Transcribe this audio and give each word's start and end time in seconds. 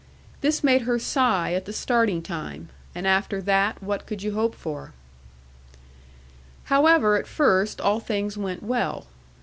This 0.41 0.63
made 0.63 0.81
her 0.81 0.97
sigh 0.97 1.53
at 1.53 1.65
the 1.65 1.71
starting 1.73 2.23
time; 2.23 2.69
and 2.95 3.05
after 3.05 3.39
that 3.43 3.83
what 3.83 4.07
could 4.07 4.23
you 4.23 4.31
hope 4.33 4.55
for? 4.55 4.93
'However, 6.63 7.17
at 7.19 7.27
first 7.27 7.79
all 7.79 7.99
things 7.99 8.35
went 8.35 8.63
well. 8.63 9.05